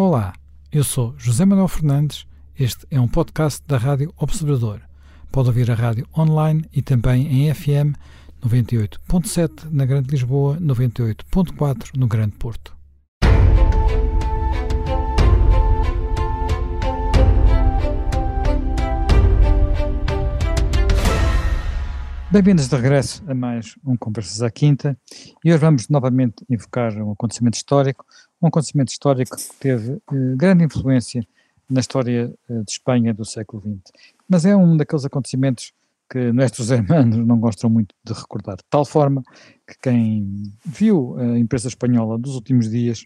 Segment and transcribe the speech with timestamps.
[0.00, 0.32] Olá,
[0.70, 2.24] eu sou José Manuel Fernandes.
[2.56, 4.80] Este é um podcast da Rádio Observador.
[5.32, 7.98] Pode ouvir a rádio online e também em FM
[8.40, 12.77] 98.7 na Grande Lisboa, 98.4 no Grande Porto.
[22.30, 24.94] Bem-vindos de regresso a mais um Conversas à Quinta
[25.42, 28.04] e hoje vamos novamente invocar um acontecimento histórico,
[28.42, 31.26] um acontecimento histórico que teve eh, grande influência
[31.70, 33.94] na história eh, de Espanha do século XX.
[34.28, 35.72] Mas é um daqueles acontecimentos
[36.10, 39.22] que nossos hermanos não gostam muito de recordar, de tal forma
[39.66, 43.04] que quem viu a imprensa espanhola dos últimos dias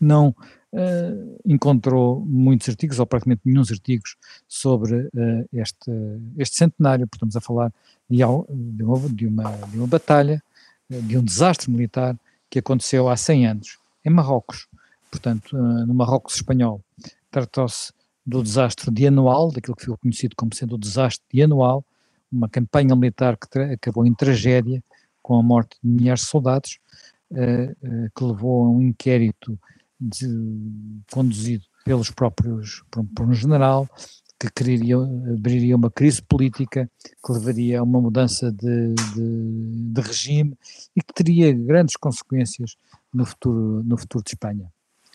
[0.00, 0.34] não
[0.76, 5.90] uh, encontrou muitos artigos, ou praticamente nenhum artigos, sobre uh, este,
[6.36, 7.72] este centenário, porque estamos a falar
[8.08, 10.42] de, de, uma, de, uma, de uma batalha,
[10.90, 12.16] uh, de um desastre militar
[12.50, 14.68] que aconteceu há 100 anos, em Marrocos.
[15.10, 16.80] Portanto, no Marrocos espanhol,
[17.30, 17.92] tratou-se
[18.24, 21.84] do desastre de anual, daquilo que ficou conhecido como sendo o desastre de anual,
[22.30, 24.82] uma campanha militar que acabou em tragédia,
[25.22, 26.78] com a morte de milhares de soldados,
[28.14, 29.58] que levou a um inquérito
[30.00, 30.28] de,
[31.10, 33.88] conduzido pelos próprios, por, por um general,
[34.38, 34.48] que
[35.34, 36.90] abriria uma crise política
[37.24, 40.56] que levaria a uma mudança de, de, de, regime
[40.94, 42.76] e que teria grandes consequências
[43.12, 44.70] no futuro, no futuro de Espanha.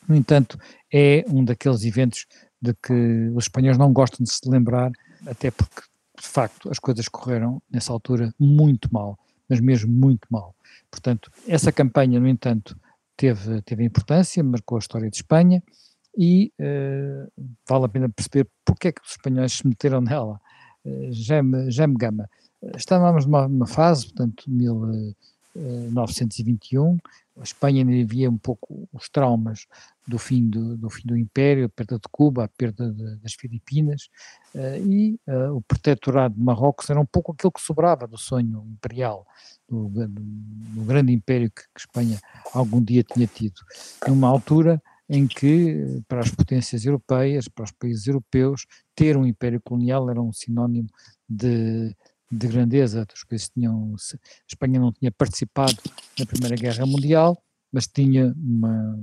[0.07, 0.57] No entanto,
[0.91, 2.25] é um daqueles eventos
[2.59, 4.91] de que os espanhóis não gostam de se lembrar,
[5.25, 5.81] até porque,
[6.19, 10.55] de facto, as coisas correram, nessa altura, muito mal, mas mesmo muito mal.
[10.89, 12.75] Portanto, essa campanha, no entanto,
[13.21, 15.61] teve, teve importância, marcou a história de Espanha
[16.17, 17.31] e uh,
[17.69, 20.41] vale a pena perceber porque é que os espanhóis se meteram nela.
[20.83, 21.69] Uh, Jaime,
[21.99, 22.27] Gama.
[22.75, 26.97] Estávamos numa, numa fase, portanto, 1921,
[27.41, 29.65] a Espanha ainda via um pouco os traumas
[30.07, 33.33] do fim do, do fim do Império, a perda de Cuba, a perda de, das
[33.33, 34.09] Filipinas,
[34.53, 38.65] uh, e uh, o protetorado de Marrocos era um pouco aquilo que sobrava do sonho
[38.71, 39.25] imperial,
[39.67, 42.19] do, do, do grande império que, que, Espanha
[42.53, 43.59] algum dia tinha tido,
[44.07, 48.65] numa altura em que, para as potências europeias, para os países europeus,
[48.95, 50.87] ter um império colonial era um sinónimo
[51.27, 51.93] de,
[52.31, 53.05] de grandeza.
[53.13, 55.77] Os países tinham, a Espanha não tinha participado
[56.17, 58.97] na Primeira Guerra Mundial, mas tinha, uma,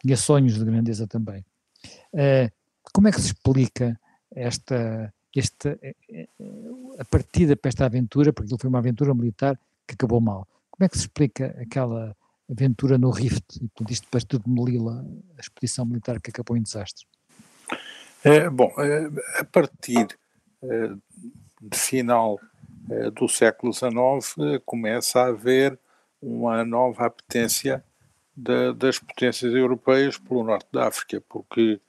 [0.00, 1.44] tinha sonhos de grandeza também.
[2.12, 2.50] Uh,
[2.92, 3.98] como é que se explica
[4.34, 6.28] esta, esta, eh, eh,
[6.98, 10.46] a partida para esta aventura, porque foi uma aventura militar que acabou mal.
[10.70, 12.16] Como é que se explica aquela
[12.50, 15.04] aventura no Rift, e portanto isto depois tudo Melilla,
[15.36, 17.06] a expedição militar que acabou em desastre?
[18.24, 18.72] É, bom,
[19.38, 20.96] a partir de
[21.72, 22.40] final
[22.90, 23.92] é, do século XIX
[24.54, 25.78] é, começa a haver
[26.20, 27.84] uma nova apetência
[28.36, 31.80] de, das potências europeias pelo norte da África, porque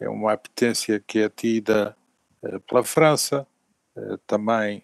[0.00, 1.96] é uma apetência que é tida
[2.42, 3.46] é, pela França,
[4.26, 4.82] também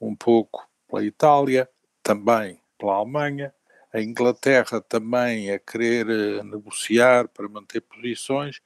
[0.00, 1.68] um pouco pela Itália,
[2.04, 3.52] também pela Alemanha,
[3.94, 8.60] a Inglaterra também a querer eh, negociar para manter posições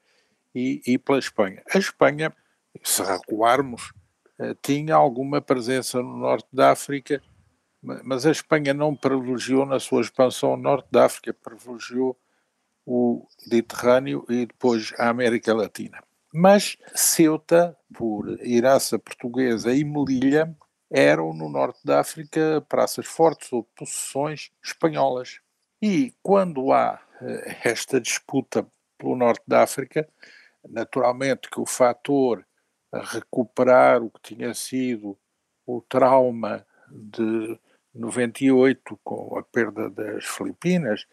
[0.55, 1.62] e, e pela Espanha.
[1.72, 2.34] A Espanha,
[2.83, 4.08] se recuarmos, eh,
[4.62, 7.22] tinha alguma presença no norte da África,
[7.82, 12.16] mas a Espanha não privilegiou na sua expansão o norte da África, privilegiou
[12.84, 16.03] o Mediterrâneo e depois a América Latina.
[16.32, 20.54] Mas Ceuta, por herança portuguesa, e Melilla
[20.91, 25.41] eram no norte da África praças fortes ou possessões espanholas.
[25.82, 27.27] E quando há uh,
[27.62, 28.66] esta disputa
[28.97, 30.09] pelo norte da África,
[30.69, 32.44] naturalmente que o fator
[32.93, 35.16] a recuperar o que tinha sido
[35.66, 37.59] o trauma de
[37.94, 41.06] 98 com a perda das Filipinas,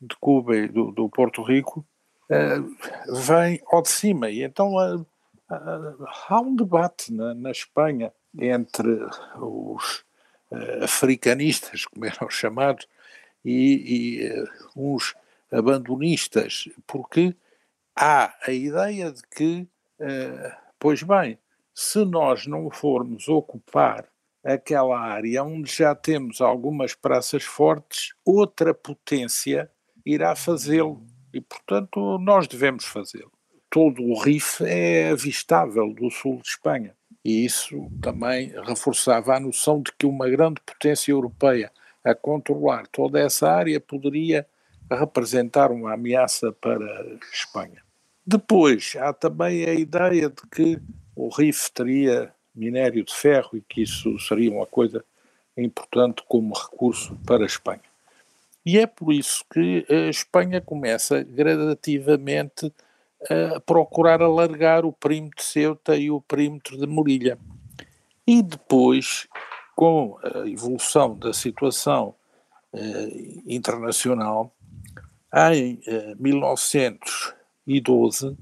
[0.00, 1.84] de Cuba e do, do Porto Rico,
[2.30, 4.30] uh, vem ao de cima.
[4.30, 5.06] E então uh,
[5.48, 8.88] há um debate na, na Espanha entre
[9.36, 10.04] os
[10.50, 12.86] uh, africanistas, como eram chamados,
[13.44, 15.14] e, e uh, uns
[15.50, 17.34] abandonistas, porque
[17.94, 19.68] há a ideia de que,
[20.00, 21.38] uh, pois bem,
[21.74, 24.08] se nós não formos ocupar
[24.44, 29.70] aquela área onde já temos algumas praças fortes, outra potência
[30.04, 33.32] irá fazê-lo e, portanto, nós devemos fazê-lo.
[33.68, 36.94] Todo o Rif é avistável do sul de Espanha
[37.24, 41.72] e isso também reforçava a noção de que uma grande potência europeia
[42.04, 44.46] a controlar toda essa área poderia
[44.88, 47.82] representar uma ameaça para a Espanha.
[48.26, 50.80] Depois, há também a ideia de que
[51.14, 55.04] o RIF teria minério de ferro e que isso seria uma coisa
[55.56, 57.82] importante como recurso para a Espanha.
[58.64, 62.72] E é por isso que a Espanha começa gradativamente
[63.54, 67.38] a procurar alargar o perímetro de Ceuta e o perímetro de Morilha.
[68.26, 69.28] E depois,
[69.76, 72.12] com a evolução da situação
[72.72, 74.52] eh, internacional,
[75.32, 77.35] em eh, 1900
[77.66, 78.36] 2012,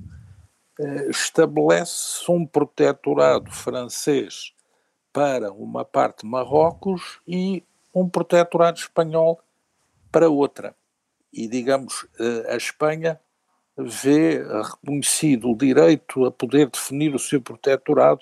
[0.78, 4.52] eh, estabelece um protetorado francês
[5.12, 7.62] para uma parte Marrocos e
[7.94, 9.40] um protetorado espanhol
[10.10, 10.74] para outra.
[11.32, 13.20] E, digamos, eh, a Espanha
[13.76, 18.20] vê reconhecido o direito a poder definir o seu protetorado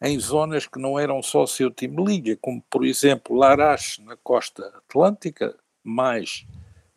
[0.00, 5.56] em zonas que não eram só seu time-liga, como, por exemplo, Larache, na costa atlântica,
[5.82, 6.44] mais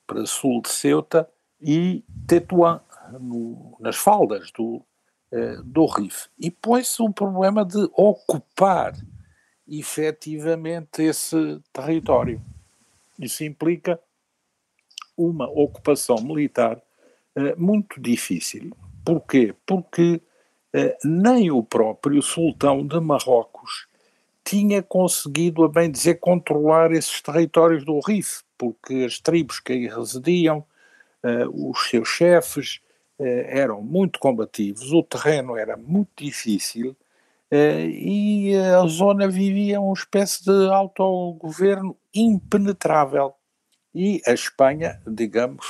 [0.08, 1.30] para sul de Ceuta,
[1.62, 2.82] e Tetuán,
[3.14, 4.82] no, nas faldas do,
[5.32, 6.28] eh, do Rif.
[6.40, 8.94] E põe-se um problema de ocupar
[9.68, 12.42] efetivamente esse território.
[13.20, 14.00] Isso implica
[15.18, 16.82] uma ocupação militar
[17.36, 18.72] eh, muito difícil.
[19.04, 19.56] Porquê?
[19.66, 20.22] Porque
[20.74, 23.88] eh, nem o próprio sultão de Marrocos
[24.44, 29.88] tinha conseguido, a bem dizer, controlar esses territórios do Rif, porque as tribos que aí
[29.88, 30.64] residiam,
[31.24, 32.85] uh, os seus chefes uh,
[33.20, 36.96] eram muito combativos, o terreno era muito difícil
[37.52, 43.34] uh, e a zona vivia uma espécie de autogoverno impenetrável.
[43.94, 45.66] E a Espanha, digamos,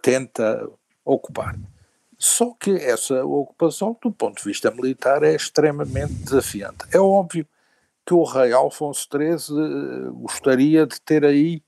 [0.00, 0.64] tenta
[1.04, 1.58] ocupar.
[2.16, 6.84] Só que essa ocupação, do ponto de vista militar, é extremamente desafiante.
[6.92, 7.46] É óbvio
[8.06, 11.62] que o rei Alfonso XIII gostaria de ter aí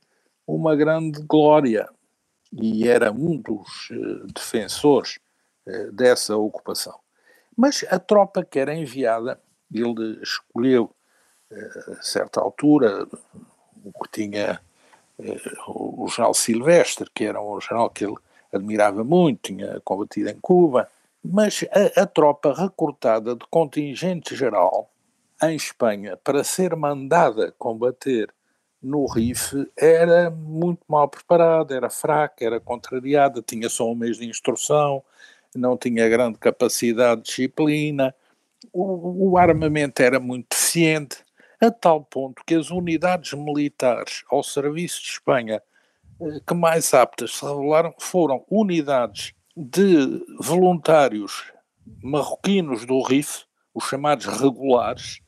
[0.46, 1.88] uma grande glória,
[2.52, 5.18] e era um dos uh, defensores
[5.66, 6.98] uh, dessa ocupação.
[7.56, 9.40] Mas a tropa que era enviada,
[9.72, 10.90] ele escolheu,
[11.50, 13.06] uh, a certa altura,
[13.84, 14.60] o que tinha
[15.66, 18.16] o general Silvestre, que era um general que ele
[18.52, 20.90] admirava muito, tinha combatido em Cuba,
[21.24, 21.64] mas
[21.96, 24.90] a, a tropa recrutada de contingente geral
[25.42, 28.32] em Espanha para ser mandada combater
[28.82, 34.28] no RIF era muito mal preparada, era fraca, era contrariada, tinha só um mês de
[34.28, 35.02] instrução,
[35.54, 38.14] não tinha grande capacidade de disciplina,
[38.72, 41.18] o, o armamento era muito deficiente,
[41.60, 45.62] a tal ponto que as unidades militares ao serviço de Espanha
[46.20, 51.50] eh, que mais aptas se revelaram foram unidades de voluntários
[52.02, 53.44] marroquinos do RIF,
[53.74, 55.20] os chamados regulares,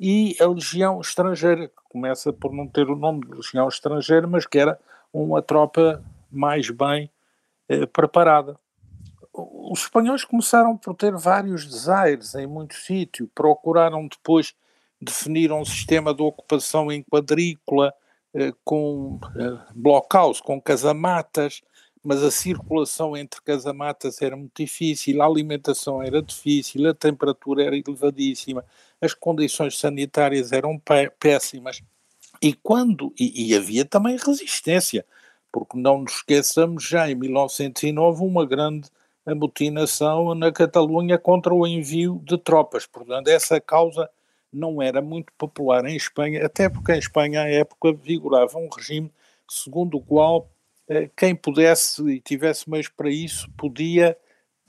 [0.00, 4.58] e a Legião Estrangeira, começa por não ter o nome de Legião Estrangeira, mas que
[4.58, 4.78] era
[5.12, 7.10] uma tropa mais bem
[7.68, 8.58] eh, preparada.
[9.32, 14.54] Os espanhóis começaram por ter vários desaires em muito sítio, procuraram depois
[15.00, 17.94] definir um sistema de ocupação em quadrícula,
[18.34, 21.62] eh, com eh, blockhouse, com casamatas,
[22.02, 27.76] mas a circulação entre casamatas era muito difícil, a alimentação era difícil, a temperatura era
[27.76, 28.64] elevadíssima,
[29.00, 30.80] as condições sanitárias eram
[31.18, 31.80] péssimas.
[32.42, 35.04] E quando e, e havia também resistência,
[35.52, 38.88] porque não nos esqueçamos já em 1909 uma grande
[39.26, 42.86] amotinação na Catalunha contra o envio de tropas.
[42.86, 44.08] Portanto, essa causa
[44.52, 49.12] não era muito popular em Espanha, até porque em Espanha à época vigorava um regime
[49.48, 50.50] segundo o qual
[50.88, 54.16] eh, quem pudesse e tivesse meios para isso podia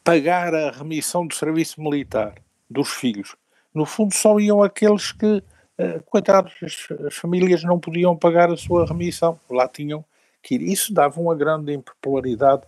[0.04, 2.36] pagar a remissão do serviço militar
[2.70, 3.36] dos filhos.
[3.74, 5.44] No fundo, só iam aqueles que,
[5.78, 10.04] eh, coitados, as, as famílias não podiam pagar a sua remissão, lá tinham
[10.42, 10.62] que ir.
[10.62, 12.64] Isso dava uma grande impopularidade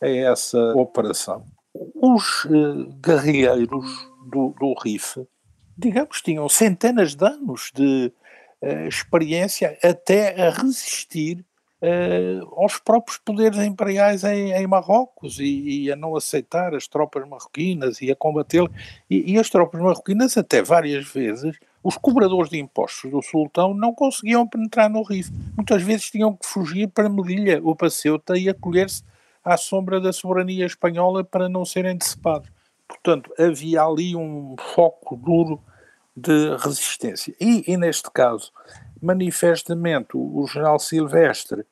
[0.00, 1.44] a essa operação.
[1.74, 5.26] Os eh, guerrilheiros do, do RIF,
[5.76, 8.12] digamos, tinham centenas de anos de
[8.62, 11.44] uh, experiência até a resistir
[12.56, 18.00] aos próprios poderes imperiais em, em Marrocos e, e, a não aceitar as tropas marroquinas
[18.00, 18.70] e a combater
[19.10, 23.92] e, e as tropas marroquinas até várias vezes os cobradores de impostos do sultão não
[23.92, 25.30] conseguiam penetrar no Rif.
[25.54, 29.02] Muitas vezes tinham que fugir para Melilla ou para Ceuta e acolher-se
[29.44, 32.48] à sombra da soberania espanhola para não serem decepados.
[32.88, 35.60] Portanto, havia ali um foco duro
[36.16, 37.34] de resistência.
[37.38, 38.50] E, e neste caso,
[39.02, 41.66] manifestamente, o general Silvestre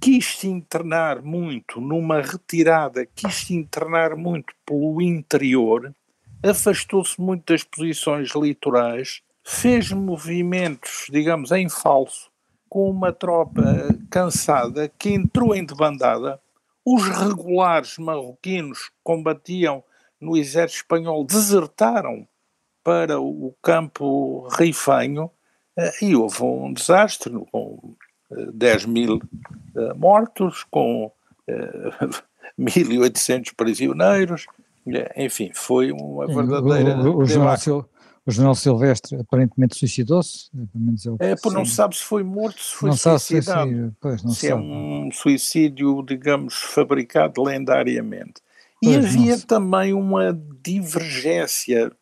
[0.00, 5.94] quis se internar muito numa retirada, quis se internar muito pelo interior,
[6.42, 12.30] afastou-se muito das posições litorais, fez movimentos, digamos, em falso,
[12.66, 13.62] com uma tropa
[14.10, 16.40] cansada que entrou em debandada.
[16.82, 19.84] Os regulares marroquinos que combatiam
[20.18, 22.26] no exército espanhol desertaram
[22.82, 25.30] para o campo rifenho
[25.76, 27.34] eh, e houve um desastre
[28.30, 31.12] 10 mil uh, mortos, com uh,
[31.48, 31.90] eh,
[32.58, 34.46] 1.800 prisioneiros,
[35.16, 36.96] enfim, foi uma verdadeira.
[36.98, 37.56] O, o, o, jornal,
[38.26, 40.50] o jornal Silvestre aparentemente suicidou-se,
[41.20, 43.70] é, é não sabe se foi morto, se foi não suicidado.
[43.70, 44.62] Sabe se, pois, não se é sabe.
[44.62, 48.40] é um suicídio, digamos, fabricado lendariamente.
[48.82, 50.32] E pois, havia também uma
[50.62, 51.92] divergência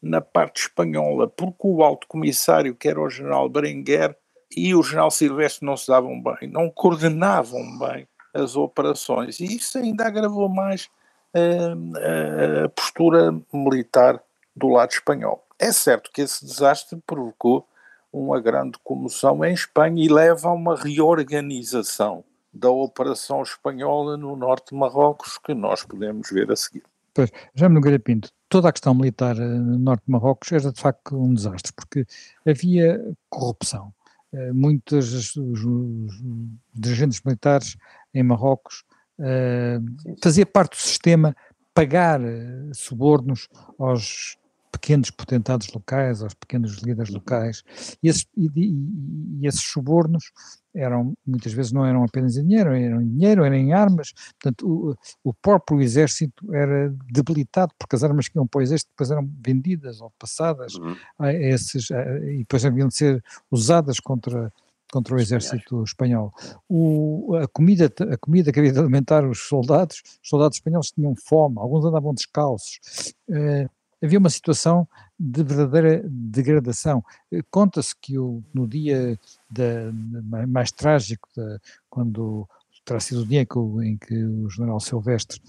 [0.00, 4.16] na parte espanhola, porque o alto comissário, que era o general Berenguer,
[4.56, 9.78] e o general Silvestre não se davam bem, não coordenavam bem as operações, e isso
[9.78, 10.88] ainda agravou mais
[11.34, 14.22] uh, a postura militar
[14.54, 15.46] do lado espanhol.
[15.58, 17.66] É certo que esse desastre provocou
[18.12, 24.70] uma grande comoção em Espanha e leva a uma reorganização da operação espanhola no norte
[24.70, 26.82] de Marrocos, que nós podemos ver a seguir.
[27.14, 30.80] Pois, já me Pinto, toda a questão militar eh, no norte de Marrocos era de
[30.80, 32.06] facto um desastre, porque
[32.46, 33.92] havia corrupção.
[34.32, 36.22] Eh, muitos os, os,
[36.74, 37.76] dirigentes militares
[38.12, 38.84] em Marrocos
[39.18, 41.34] uh, fazia parte do sistema
[41.72, 42.20] pagar
[42.74, 44.36] subornos aos
[44.70, 47.62] pequenos potentados locais, aos pequenos líderes locais,
[48.02, 50.32] e esses, e, e, e esses subornos
[50.74, 54.66] eram, muitas vezes não eram apenas em dinheiro, eram em dinheiro, eram em armas, portanto
[54.66, 59.10] o, o próprio exército era debilitado, porque as armas que iam para o exército depois
[59.10, 60.96] eram vendidas ou passadas uhum.
[61.18, 64.52] a esses, a, e depois haviam de ser usadas contra
[64.90, 66.32] contra o exército espanhol.
[66.68, 71.14] O, a, comida, a comida que havia de alimentar os soldados, os soldados espanhóis tinham
[71.14, 72.80] fome, alguns andavam descalços.
[73.30, 73.68] Eh,
[74.02, 74.86] havia uma situação
[75.18, 77.04] de verdadeira degradação.
[77.32, 79.18] Eh, conta-se que o, no dia
[79.50, 79.92] da,
[80.46, 81.58] mais trágico, da,
[81.90, 82.48] quando
[82.84, 85.40] terá sido o dia em que, em que o general Silvestre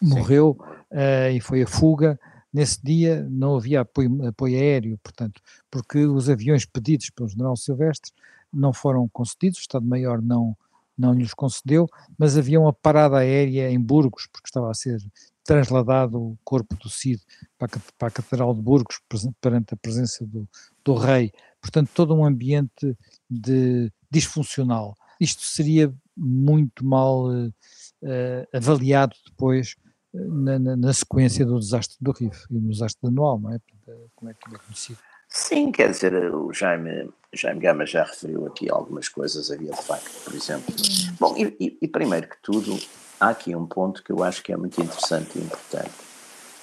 [0.00, 0.56] morreu
[0.90, 2.18] uh, e foi a fuga,
[2.52, 5.40] nesse dia não havia apoio, apoio aéreo, portanto,
[5.70, 8.12] porque os aviões pedidos pelo general Silvestre
[8.52, 10.56] não foram concedidos, o Estado-Maior não,
[10.96, 15.02] não lhes concedeu, mas havia uma parada aérea em Burgos, porque estava a ser
[15.44, 17.22] trasladado o corpo do Cid
[17.58, 19.00] para a, para a Catedral de Burgos
[19.40, 20.48] perante a presença do,
[20.84, 21.32] do rei.
[21.60, 22.96] Portanto, todo um ambiente
[23.30, 24.94] de disfuncional.
[25.20, 27.52] Isto seria muito mal uh,
[28.52, 29.76] avaliado depois
[30.12, 33.58] uh, na, na, na, sequência do desastre do Rif e do desastre anual, não é?
[34.14, 34.98] Como é que é conhecido?
[35.28, 40.24] Sim, quer dizer, o Jaime, Jaime Gama já referiu aqui algumas coisas, havia de facto,
[40.24, 40.72] por exemplo.
[41.18, 42.78] Bom, e, e, e primeiro que tudo,
[43.24, 45.90] há aqui um ponto que eu acho que é muito interessante e importante.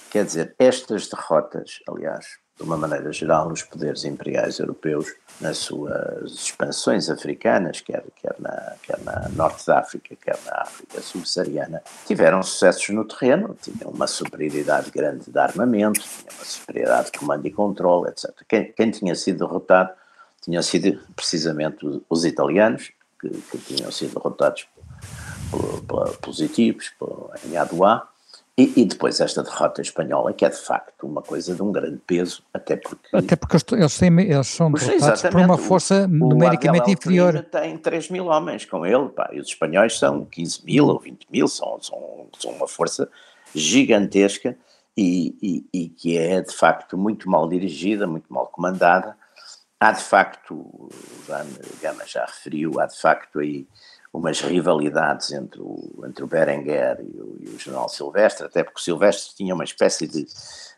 [0.09, 6.33] Quer dizer, estas derrotas, aliás, de uma maneira geral, os poderes imperiais europeus, nas suas
[6.33, 12.43] expansões africanas, quer, quer, na, quer na Norte da África, quer na África subsaariana, tiveram
[12.43, 17.51] sucessos no terreno, tinham uma superioridade grande de armamento, tinham uma superioridade de comando e
[17.51, 18.29] controle, etc.
[18.47, 19.91] Quem, quem tinha sido derrotado
[20.41, 24.67] tinham sido precisamente os italianos, que, que tinham sido derrotados
[26.21, 26.91] positivos
[27.45, 28.07] em Adoá,
[28.57, 31.99] e, e, depois esta derrota espanhola, que é de facto uma coisa de um grande
[32.05, 33.07] peso, até porque.
[33.15, 37.43] Até porque eles, têm, eles são derrotados por uma força o, numericamente o inferior.
[37.49, 41.27] tem 3 mil homens com ele, pá, e os espanhóis são 15 mil ou 20
[41.31, 43.09] mil, são, são, são uma força
[43.55, 44.55] gigantesca
[44.97, 49.15] e, e, e, que é de facto muito mal dirigida, muito mal comandada.
[49.79, 50.89] Há de facto, o
[51.81, 53.65] Gama já referiu, há de facto aí
[54.13, 58.79] umas rivalidades entre o, entre o Berenguer e o, e o general Silvestre, até porque
[58.79, 60.25] o Silvestre tinha uma espécie de,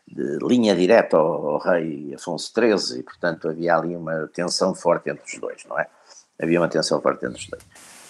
[0.06, 5.10] de linha direta ao, ao, rei Afonso XIII e, portanto, havia ali uma tensão forte
[5.10, 5.88] entre os dois, não é?
[6.40, 7.62] Havia uma tensão forte entre os dois.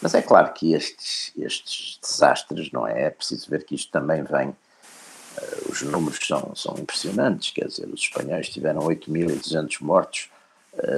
[0.02, 3.04] Mas é claro que estes, estes desastres, não é?
[3.04, 4.48] É preciso ver que isto também vem.
[4.48, 10.33] Uh, os números são, são impressionantes, quer dizer, os espanhóis tiveram 8.200 mortos, eh,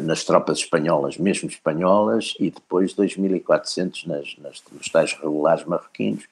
[0.02, 6.24] nas tropas espanholas, mesmo espanholas, e depois 2.400 nas, nas, nos tais regulares marroquinos,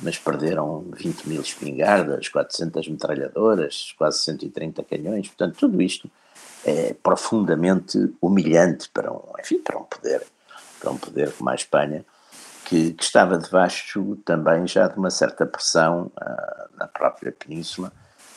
[0.00, 6.10] mas perderam 20 mil espingardas, 400 metralhadoras, quase 130 canhões, portanto tudo isto
[6.64, 10.22] é profundamente humilhante para um, enfim, para um poder,
[10.78, 12.04] para um poder como a Espanha,
[12.64, 17.92] que, que estava debaixo também já de uma certa pressão uh, na própria península,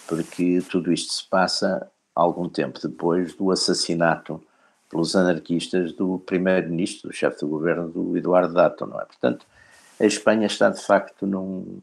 [0.08, 4.42] porque tudo isto se passa algum tempo depois do assassinato
[4.90, 9.06] pelos anarquistas do primeiro-ministro, do chefe do governo, do Eduardo Dato, não é?
[9.06, 9.46] Portanto,
[10.00, 11.80] a Espanha está de facto num,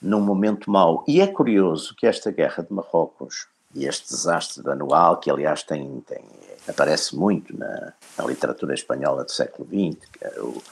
[0.00, 1.04] num momento mau.
[1.06, 5.62] E é curioso que esta guerra de Marrocos e este desastre de anual, que aliás
[5.62, 6.24] tem, tem,
[6.68, 10.62] aparece muito na, na literatura espanhola do século XX, é o,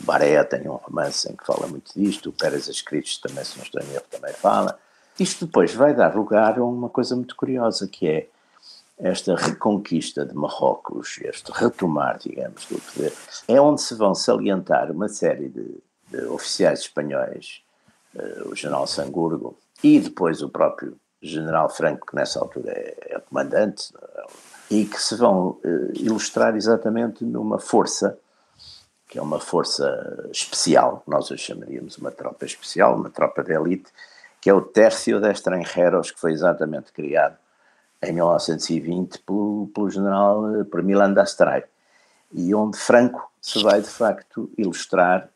[0.00, 3.56] o Barea tem um romance em que fala muito disto, o Pérez Escritos também, se
[3.56, 4.78] não estou em erro, também fala.
[5.18, 8.28] Isto depois vai dar lugar a uma coisa muito curiosa, que é
[9.02, 13.12] esta reconquista de Marrocos, este retomar, digamos, do poder,
[13.48, 17.62] é onde se vão salientar uma série de, de oficiais espanhóis,
[18.14, 23.20] uh, o general Sangurgo, e depois o próprio general Franco, que nessa altura é, é
[23.20, 23.92] comandante,
[24.70, 28.18] e que se vão uh, ilustrar exatamente numa força,
[29.08, 33.90] que é uma força especial, nós a chamaríamos uma tropa especial, uma tropa de elite,
[34.40, 37.36] que é o Tércio de Estrangeros, que foi exatamente criado
[38.02, 41.64] em 1920 pelo, pelo general, eh, por Milan d'Astray,
[42.32, 45.28] e onde Franco se vai de facto ilustrar,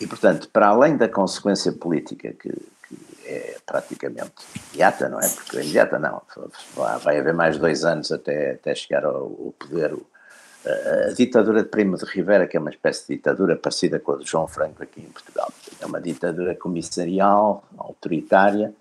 [0.00, 2.52] e portanto, para além da consequência política que,
[3.24, 5.28] é praticamente imediata, não é?
[5.28, 6.22] Porque imediata não,
[7.02, 9.94] vai haver mais dois anos até, até chegar ao, ao poder
[10.64, 14.18] a, ditadura de Primo de Rivera, que é uma espécie de ditadura parecida com a
[14.18, 15.52] de João Franco aqui em Portugal.
[15.80, 18.72] É uma ditadura comissarial, autoritária,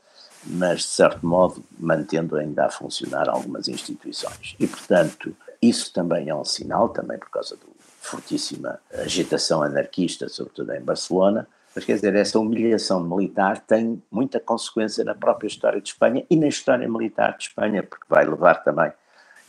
[0.48, 4.56] mas de certo modo mantendo ainda a funcionar algumas instituições.
[4.60, 7.64] E, portanto, isso também é um sinal, também por causa da
[8.00, 15.04] fortíssima agitação anarquista, sobretudo em Barcelona, mas quer dizer, essa humilhação militar tem muita consequência
[15.04, 18.92] na própria história de Espanha e na história militar de Espanha, porque vai levar também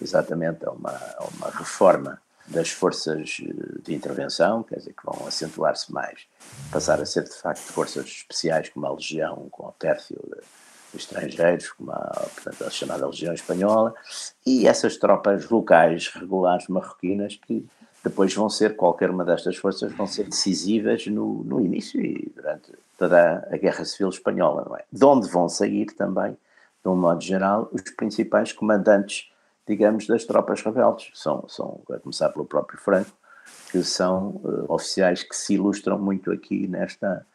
[0.00, 5.26] exatamente a uma, a uma reforma das forças eh, de intervenção, quer dizer, que vão
[5.26, 6.26] acentuar-se mais,
[6.70, 10.42] passar a ser de facto forças especiais, como a Legião, com o tércio de
[10.94, 12.28] estrangeiros, como a,
[12.66, 13.94] a chamada Legião Espanhola,
[14.46, 17.66] e essas tropas locais regulares marroquinas que
[18.02, 22.72] depois vão ser, qualquer uma destas forças, vão ser decisivas no, no início e durante
[22.96, 24.84] toda a Guerra Civil Espanhola, não é?
[24.90, 29.30] De onde vão sair também, de um modo geral, os principais comandantes,
[29.66, 31.10] digamos, das tropas rebeldes.
[31.14, 33.10] São, são a começar pelo próprio Franco,
[33.70, 37.26] que são uh, oficiais que se ilustram muito aqui nesta,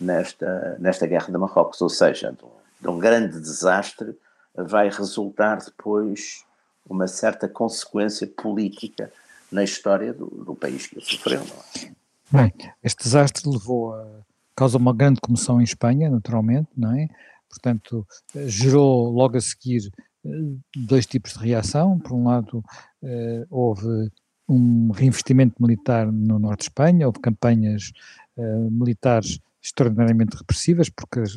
[0.00, 4.16] nesta, nesta Guerra de Marrocos, ou seja, de um, de um grande desastre
[4.54, 6.44] vai resultar depois
[6.88, 9.12] uma certa consequência política
[9.50, 11.42] na história do, do país que sofreu.
[11.42, 11.90] É?
[12.30, 14.06] Bem, este desastre levou a
[14.54, 17.08] causa uma grande comoção em Espanha, naturalmente, não é?
[17.48, 18.06] Portanto,
[18.46, 19.90] gerou logo a seguir
[20.24, 20.28] eh,
[20.76, 21.98] dois tipos de reação.
[21.98, 22.62] Por um lado,
[23.02, 24.10] eh, houve
[24.48, 27.92] um reinvestimento militar no norte de Espanha, houve campanhas
[28.36, 31.34] eh, militares extraordinariamente repressivas, porque as,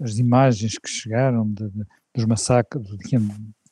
[0.00, 1.84] as imagens que chegaram de, de,
[2.14, 2.86] dos massacres,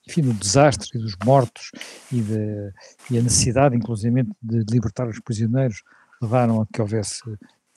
[0.06, 1.70] enfim, do desastre e dos mortos
[2.12, 2.72] e, de,
[3.10, 5.82] e a necessidade, inclusive, de libertar os prisioneiros
[6.20, 7.22] levaram a que houvesse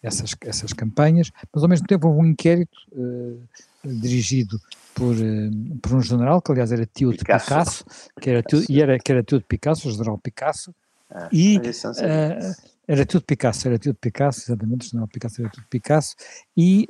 [0.02, 3.42] essas, essas campanhas, mas ao mesmo tempo houve um inquérito uh,
[3.86, 4.60] dirigido
[4.94, 7.46] por, uh, por um general, que aliás era tio Picasso.
[7.46, 7.86] de Picasso,
[8.20, 10.76] que era tio, e era, que era tio de Picasso, o general Picasso,
[11.10, 15.68] ah, e uh, era de Picasso, era de Picasso, exatamente, o general Picasso era de
[15.70, 16.16] Picasso,
[16.56, 16.88] e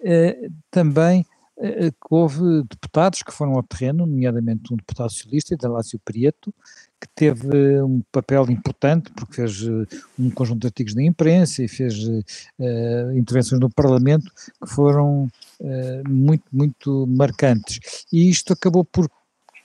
[0.71, 1.25] também
[1.59, 6.53] eh, que houve deputados que foram ao terreno, nomeadamente um deputado socialista, Dalácio Prieto,
[6.99, 9.61] que teve um papel importante porque fez
[10.17, 15.29] um conjunto de artigos na imprensa e fez uh, intervenções no Parlamento que foram
[15.59, 18.05] uh, muito, muito marcantes.
[18.11, 19.09] E isto acabou por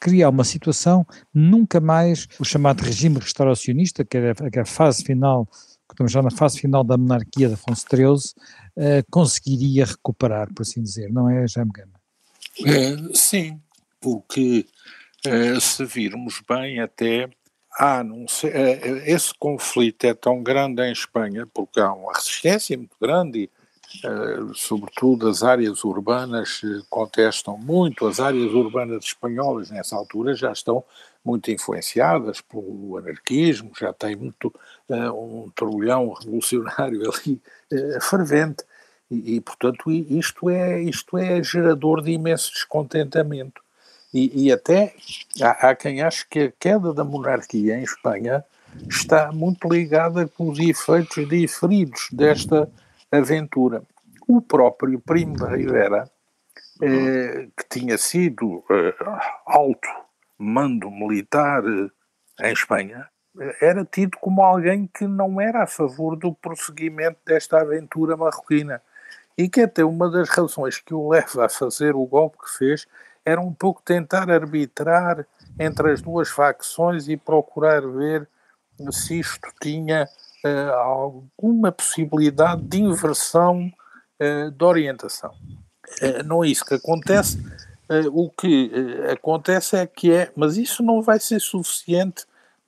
[0.00, 5.48] criar uma situação, nunca mais o chamado regime restauracionista, que era a fase final,
[5.98, 8.06] estamos já na fase final da monarquia de Afonso XIII,
[8.76, 11.98] uh, conseguiria recuperar, por assim dizer, não é, Jaime Gama?
[12.64, 13.60] É, sim,
[14.00, 14.64] porque
[15.26, 17.28] uh, se virmos bem até
[17.76, 22.96] há, sei, uh, esse conflito é tão grande em Espanha porque há uma resistência muito
[23.00, 23.50] grande
[24.54, 30.84] sobretudo as áreas urbanas contestam muito, as áreas urbanas espanholas nessa altura já estão
[31.28, 34.46] muito influenciadas pelo anarquismo, já tem muito
[34.88, 37.40] uh, um turbilhão revolucionário ali
[38.00, 38.64] fervente
[39.10, 43.62] e, e, portanto isto é, isto é gerador de imenso descontentamento
[44.12, 44.94] e, e até
[45.40, 48.44] há, há quem ache que a queda da monarquia em Espanha
[48.88, 52.70] está muito ligada com os efeitos diferidos desta
[53.10, 53.82] aventura.
[54.26, 56.10] O próprio Primo de Rivera,
[56.82, 58.94] eh, que tinha sido eh,
[59.46, 59.88] alto
[60.38, 63.08] mando militar eh, em Espanha,
[63.60, 68.82] era tido como alguém que não era a favor do prosseguimento desta aventura marroquina.
[69.36, 72.86] E que até uma das razões que o leva a fazer o golpe que fez
[73.24, 75.24] era um pouco tentar arbitrar
[75.58, 78.28] entre as duas facções e procurar ver
[78.90, 80.08] se isto tinha
[80.44, 83.70] uh, alguma possibilidade de inversão
[84.20, 85.32] uh, de orientação.
[86.00, 87.38] Uh, não é isso que acontece.
[88.12, 88.70] O que
[89.10, 92.24] acontece é que é, mas isso não vai ser suficiente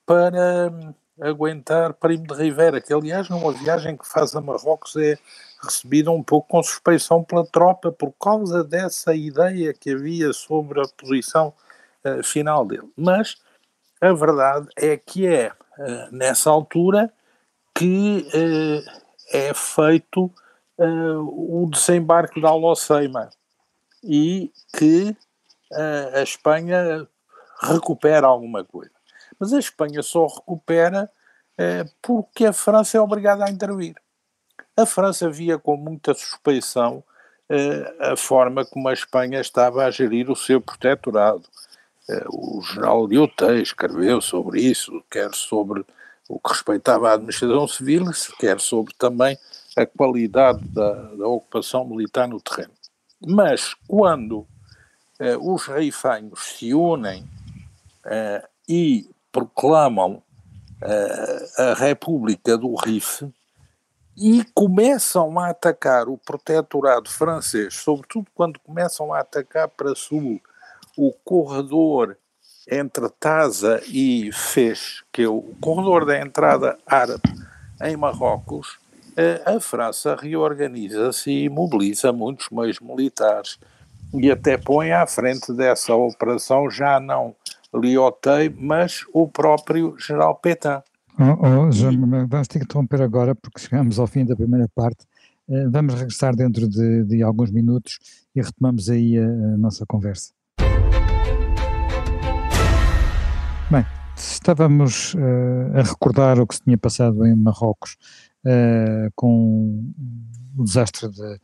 [0.06, 5.18] para um, aguentar Primo de Rivera, que aliás numa viagem que faz a Marrocos é
[5.62, 10.88] recebida um pouco com suspeição pela tropa por causa dessa ideia que havia sobre a
[10.96, 11.52] posição
[12.24, 12.90] final dele.
[12.96, 13.36] Mas
[14.00, 15.52] a verdade é que é,
[16.10, 17.12] nessa altura,
[17.74, 18.90] que uh,
[19.32, 20.30] é feito
[20.78, 23.30] uh, o desembarque da Alocema.
[24.02, 25.16] E que
[25.72, 27.06] uh, a Espanha
[27.62, 28.92] recupera alguma coisa.
[29.38, 31.10] Mas a Espanha só recupera
[31.58, 33.94] uh, porque a França é obrigada a intervir.
[34.76, 37.02] A França via com muita suspeição
[37.50, 41.44] uh, a forma como a Espanha estava a gerir o seu protetorado.
[42.28, 45.84] o general Liotet escreveu sobre isso, quer sobre
[46.28, 48.04] o que respeitava a administração civil,
[48.38, 49.36] quer sobre também
[49.76, 52.79] a qualidade da, da ocupação militar no terreno.
[53.26, 54.46] Mas quando
[55.18, 57.28] eh, os reifanhos se unem
[58.06, 60.22] eh, e proclamam
[60.80, 63.28] eh, a República do Rif
[64.16, 70.40] e começam a atacar o protetorado francês, sobretudo quando começam a atacar para sul
[70.96, 72.16] o corredor
[72.70, 77.28] entre Taza e Fez, que é o corredor da entrada árabe
[77.82, 78.79] em Marrocos,
[79.44, 83.58] a França reorganiza-se e mobiliza muitos meios militares
[84.14, 87.34] e até põe à frente dessa operação já não
[87.74, 90.82] Liotet, mas o próprio general Petain.
[91.18, 95.06] Oh, oh, já, vamos ter que interromper agora porque chegamos ao fim da primeira parte.
[95.48, 97.98] Eh, vamos regressar dentro de, de alguns minutos
[98.34, 100.32] e retomamos aí a, a nossa conversa.
[103.70, 103.84] Bem,
[104.16, 107.96] estávamos uh, a recordar o que se tinha passado em Marrocos
[108.44, 109.92] uh, com
[110.56, 111.40] o desastre de,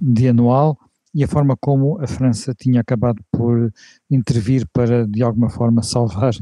[0.00, 0.78] de anual
[1.14, 3.72] e a forma como a França tinha acabado por
[4.10, 6.32] intervir para, de alguma forma, salvar,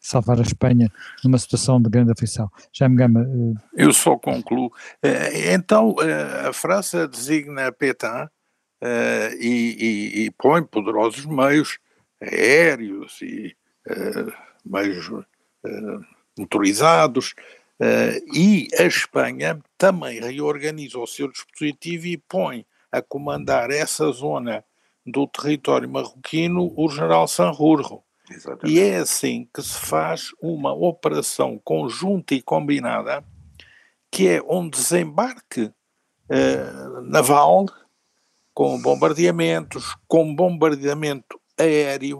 [0.00, 0.90] salvar a Espanha
[1.22, 2.50] numa situação de grande aflição.
[2.72, 3.20] Já me gama.
[3.20, 3.54] Uh...
[3.74, 4.72] Eu só concluo.
[5.52, 5.94] Então,
[6.48, 8.28] a França designa Pétain
[9.38, 11.78] e, e, e, põe poderosos meios
[12.22, 13.54] aéreos e
[14.64, 15.10] meios
[16.38, 17.57] motorizados Uh,
[18.34, 24.64] e a Espanha também reorganiza o seu dispositivo e põe a comandar essa zona
[25.06, 28.02] do território marroquino o general Sanjurjo.
[28.64, 33.24] E é assim que se faz uma operação conjunta e combinada,
[34.10, 37.66] que é um desembarque uh, naval
[38.52, 42.18] com bombardeamentos, com bombardeamento aéreo,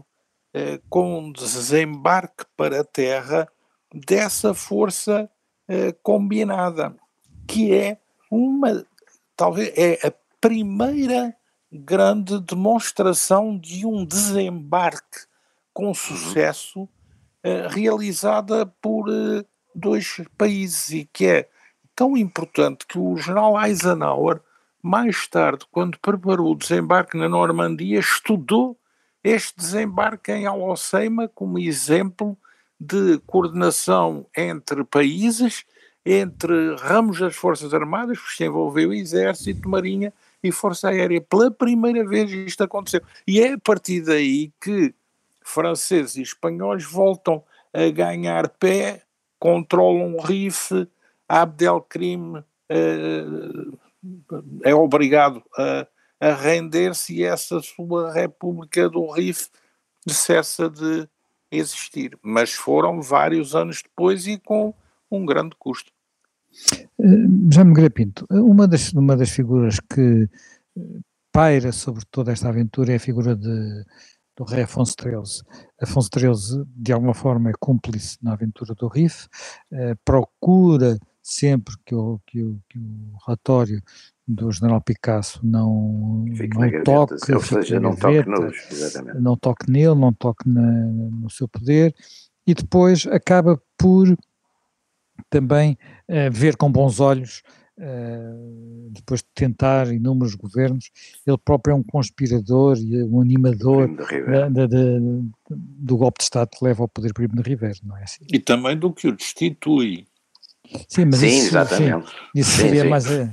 [0.54, 3.46] uh, com um desembarque para a terra
[3.92, 5.30] dessa força
[5.68, 6.96] eh, combinada,
[7.46, 7.98] que é
[8.30, 8.84] uma,
[9.36, 11.34] talvez, é a primeira
[11.70, 15.26] grande demonstração de um desembarque
[15.72, 21.48] com sucesso uh, realizada por uh, dois países e que é
[21.94, 24.40] tão importante que o general Eisenhower,
[24.82, 28.78] mais tarde, quando preparou o desembarque na Normandia, estudou
[29.22, 32.36] este desembarque em Alocema como exemplo
[32.80, 35.64] de coordenação entre países,
[36.04, 40.12] entre ramos das Forças Armadas, que se envolveu Exército, Marinha
[40.42, 41.20] e Força Aérea.
[41.20, 43.00] Pela primeira vez isto aconteceu.
[43.26, 44.94] E é a partir daí que
[45.42, 49.02] franceses e espanhóis voltam a ganhar pé,
[49.38, 50.86] controlam o Rif,
[51.28, 53.78] Abdelkrim uh,
[54.64, 55.86] é obrigado a,
[56.20, 59.48] a render-se e essa sua República do Rif
[60.08, 61.08] cessa de
[61.50, 64.74] existir, mas foram vários anos depois e com
[65.10, 65.90] um grande custo.
[67.00, 70.28] Eh, Já me Pinto, uma das, uma das figuras que
[70.76, 70.80] eh,
[71.32, 73.84] paira sobre toda esta aventura é a figura de,
[74.36, 75.44] do rei Afonso XIII.
[75.80, 79.26] Afonso XIII, de alguma forma, é cúmplice na aventura do Rif,
[79.72, 83.82] eh, procura sempre que o, que o, que o relatório
[84.26, 88.56] do general Picasso não, não toque, ou seja, não toque nos,
[89.20, 91.94] não toque nele, não toque na, no seu poder,
[92.46, 94.16] e depois acaba por
[95.28, 95.76] também
[96.08, 97.42] uh, ver com bons olhos,
[97.78, 100.90] uh, depois de tentar inúmeros governos,
[101.26, 104.76] ele próprio é um conspirador e um animador da, da, da,
[105.50, 108.24] do golpe de Estado que leva ao poder primo de Rivera, não é assim?
[108.32, 110.06] E também do que o destitui
[110.88, 112.08] Sim, mas sim, isso, exatamente.
[112.08, 112.88] Sim, isso sim, seria sim.
[112.88, 113.10] mais.
[113.10, 113.30] Eh,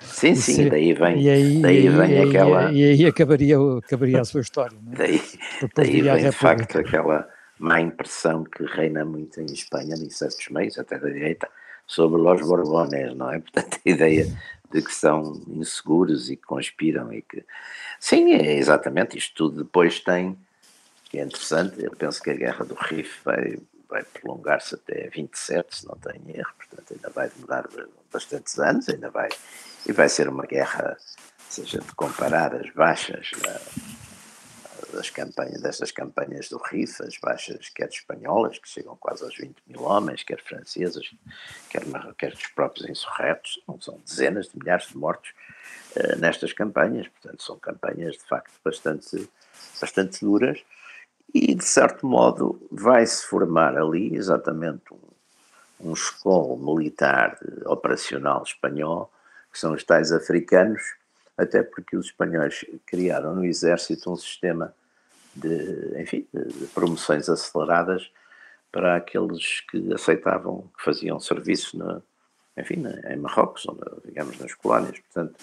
[0.00, 2.72] sim, sim, seria, daí vem, e aí, daí vem e, aquela.
[2.72, 4.78] E, aí acabaria, acabaria a sua história.
[4.82, 4.96] Não é?
[4.96, 5.22] Daí,
[5.74, 10.78] daí vem, de facto, aquela má impressão que reina muito em Espanha, em certos meios,
[10.78, 11.48] até da direita,
[11.86, 13.38] sobre os Borbones, não é?
[13.40, 14.26] Portanto, a ideia
[14.72, 17.44] de que são inseguros e que conspiram e que.
[17.98, 19.16] Sim, é exatamente.
[19.16, 20.36] Isto tudo depois tem.
[21.04, 21.82] que é interessante.
[21.82, 23.58] Eu penso que a guerra do Rif vai
[23.94, 27.64] vai prolongar-se até 27, se não tenho erro, portanto ainda vai demorar
[28.12, 29.28] bastantes anos, ainda vai,
[29.86, 30.96] e vai ser uma guerra,
[31.48, 33.30] se a gente comparar as baixas,
[34.92, 39.56] das campanhas, destas campanhas do RIF, as baixas quer espanholas, que chegam quase aos 20
[39.66, 41.12] mil homens, quer francesas,
[41.70, 41.82] quer,
[42.18, 45.30] quer os próprios insurretos, não são dezenas de milhares de mortos
[45.96, 49.28] uh, nestas campanhas, portanto são campanhas de facto bastante,
[49.80, 50.64] bastante duras
[51.32, 59.10] e de certo modo vai-se formar ali exatamente um, um escolo militar operacional espanhol,
[59.52, 60.82] que são os tais africanos,
[61.36, 64.74] até porque os espanhóis criaram no exército um sistema
[65.34, 68.10] de, enfim, de promoções aceleradas
[68.70, 72.00] para aqueles que aceitavam, que faziam serviço na,
[72.56, 74.98] enfim, em Marrocos, ou na, digamos nas colónias.
[74.98, 75.34] Portanto,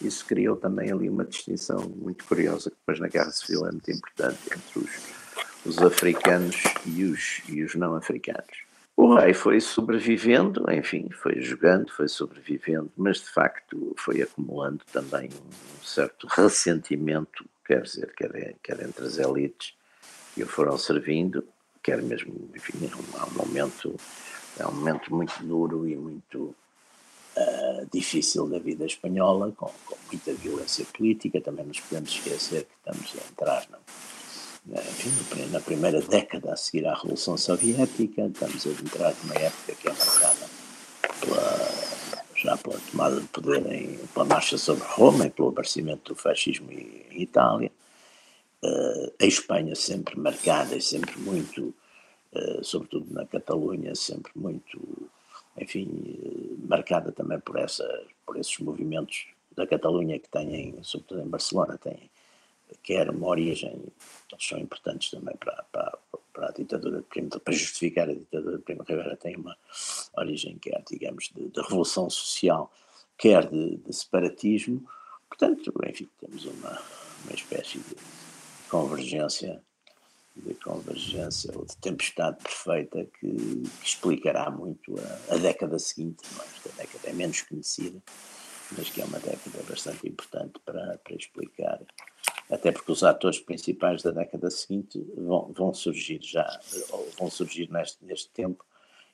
[0.00, 3.90] isso criou também ali uma distinção muito curiosa, que depois na Guerra Civil é muito
[3.90, 5.17] importante, entre os,
[5.64, 8.68] os africanos e os, e os não africanos.
[8.96, 15.28] O rei foi sobrevivendo, enfim, foi jogando, foi sobrevivendo, mas de facto foi acumulando também
[15.30, 19.72] um certo ressentimento, quer dizer, quer, quer entre as elites
[20.34, 21.44] que o foram servindo,
[21.80, 23.94] quer mesmo, enfim, é um momento,
[24.58, 26.52] é um momento muito duro e muito
[27.36, 32.74] uh, difícil da vida espanhola, com, com muita violência política, também nos podemos esquecer que
[32.78, 33.78] estamos a entrar na
[34.70, 35.10] enfim,
[35.50, 39.92] na primeira década a seguir à Revolução Soviética, estamos a entrar numa época que é
[39.92, 40.46] marcada
[41.20, 41.68] pela,
[42.36, 46.70] já pela tomada de poder, em, pela marcha sobre Roma e pelo aparecimento do fascismo
[46.70, 47.72] em Itália.
[48.62, 51.74] Uh, a Espanha sempre marcada e sempre muito,
[52.32, 55.08] uh, sobretudo na Catalunha, sempre muito,
[55.56, 57.88] enfim, uh, marcada também por, essa,
[58.26, 62.10] por esses movimentos da Catalunha que têm, sobretudo em Barcelona, têm
[62.82, 63.82] quer uma origem,
[64.32, 65.98] eles são importantes também para, para,
[66.32, 69.56] para a ditadura de Primo, para justificar a ditadura de Primo Rivera, tem uma
[70.16, 72.72] origem quer, digamos, de, de revolução social,
[73.16, 74.84] quer de, de, separatismo,
[75.28, 76.82] portanto, enfim, temos uma,
[77.24, 77.96] uma espécie de
[78.68, 79.62] convergência
[80.44, 86.42] de convergência ou de tempestade perfeita que, que explicará muito a, a, década seguinte, não
[86.42, 86.46] é?
[86.46, 88.00] esta década é menos conhecida,
[88.76, 91.80] mas que é uma década bastante importante para, para explicar
[92.50, 96.48] até porque os atores principais da década seguinte vão, vão surgir já,
[97.18, 98.64] vão surgir neste, neste tempo,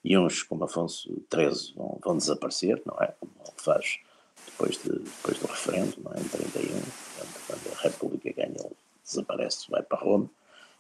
[0.05, 3.15] e uns, como Afonso XIII, vão, vão desaparecer, não é?
[3.19, 3.99] Como faz
[4.47, 6.21] depois, de, depois do referendo, não é?
[6.21, 10.31] em 31, quando, quando a República ganha, ele desaparece, vai para Roma,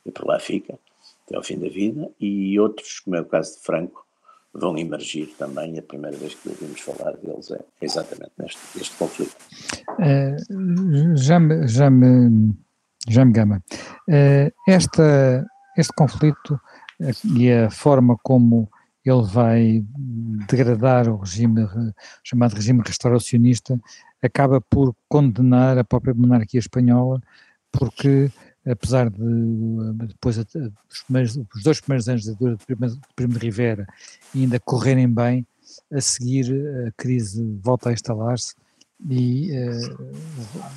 [0.05, 0.79] e por lá fica,
[1.27, 4.04] até ao fim da vida, e outros, como é o caso de Franco,
[4.55, 9.37] vão emergir também, a primeira vez que ouvimos falar deles é exatamente neste, neste conflito.
[9.99, 12.55] Uh, já me, já me,
[13.09, 13.63] já me gama.
[14.09, 15.45] Uh, esta,
[15.77, 16.61] este conflito
[17.01, 18.71] uh, e a forma como
[19.05, 19.85] ele vai
[20.49, 21.69] degradar o regime
[22.23, 23.79] chamado regime restauracionista
[24.23, 27.21] acaba por condenar a própria monarquia espanhola
[27.71, 28.31] porque
[28.67, 29.19] apesar de
[30.07, 32.65] depois dos, os dois primeiros anos da dura de
[33.15, 33.87] Primo, de Rivera
[34.35, 35.47] ainda correrem bem,
[35.93, 36.53] a seguir
[36.87, 38.55] a crise volta a instalar-se
[39.09, 40.71] e uh, a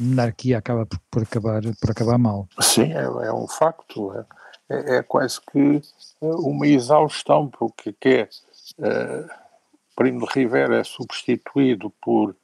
[0.00, 2.48] monarquia acaba por, por, acabar, por acabar mal.
[2.60, 4.24] Sim, é, é um facto, é,
[4.68, 5.82] é, é, quase que
[6.20, 8.28] uma exaustão, porque que é,
[8.78, 9.28] uh,
[9.96, 12.34] Primo de Rivera é substituído por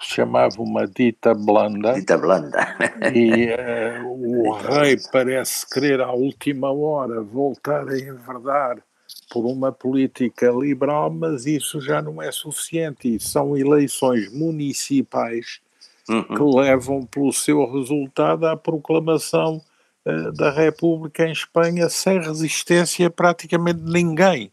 [0.00, 1.94] se chamava uma dita blanda.
[1.94, 2.76] Dita blanda.
[3.14, 4.06] e uh,
[4.48, 8.82] o rei parece querer à última hora voltar a enverdar
[9.30, 13.14] por uma política liberal, mas isso já não é suficiente.
[13.14, 15.60] E são eleições municipais
[16.08, 16.24] uhum.
[16.24, 19.62] que levam pelo seu resultado à proclamação
[20.06, 24.52] uh, da República em Espanha sem resistência praticamente de ninguém.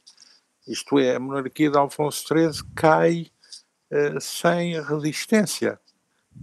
[0.68, 3.28] Isto é, a monarquia de Alfonso XIII cai
[4.20, 5.80] sem resistência,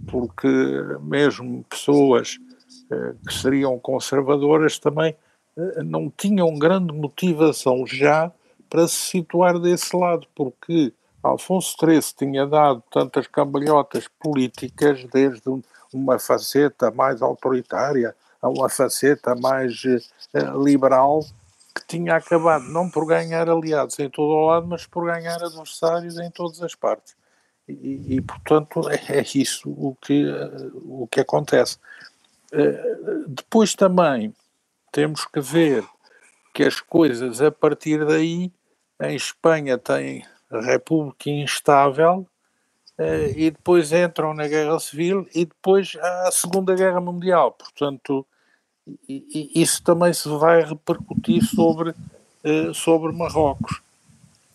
[0.07, 0.47] porque
[1.01, 2.37] mesmo pessoas
[2.91, 5.15] uh, que seriam conservadoras também
[5.57, 8.31] eh, não tinham grande motivação já
[8.69, 10.91] para se situar desse lado, porque
[11.23, 15.43] Alfonso XIII tinha dado tantas cambalhotas políticas, desde
[15.93, 19.81] uma faceta mais autoritária a uma faceta mais
[20.61, 21.21] liberal,
[21.73, 26.17] que tinha acabado não por ganhar aliados em todo o lado, mas por ganhar adversários
[26.19, 27.15] em todas as partes.
[27.67, 30.25] E, e portanto, é, é, isso o que,
[30.75, 31.77] o que acontece.
[32.53, 34.33] Uh, depois também
[34.91, 35.83] temos que ver
[36.53, 38.51] que as coisas a partir daí,
[39.01, 42.25] em Espanha tem república instável
[42.97, 47.51] eh, e depois entram na Guerra Civil e depois a Segunda Guerra Mundial.
[47.51, 48.25] Portanto,
[49.07, 51.93] isso também se vai repercutir sobre,
[52.43, 53.81] eh, sobre Marrocos.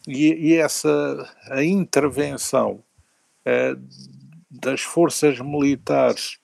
[0.09, 0.89] E, e essa
[1.51, 2.90] a intervenção eh,
[4.51, 6.39] das forças militares